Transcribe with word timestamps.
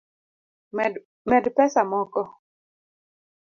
Med 1.25 1.45
pesa 1.55 1.83
moko 1.91 2.21